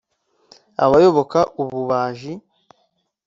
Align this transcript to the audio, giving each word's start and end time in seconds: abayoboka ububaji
abayoboka 0.83 1.39
ububaji 1.61 2.31